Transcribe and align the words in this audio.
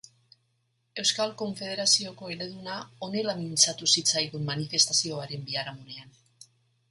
Euskal 1.01 1.33
Konfederazioko 1.41 2.31
eleduna 2.37 2.79
honela 3.07 3.35
mintzatu 3.43 3.91
zitzaigun 3.97 4.49
manifestazioaren 4.49 5.47
biharamunean. 5.51 6.17